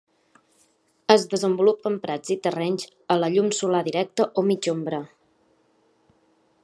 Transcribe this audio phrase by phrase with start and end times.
[1.15, 5.03] Es desenvolupa en prats i terrenys a la llum solar directa o mitja ombra.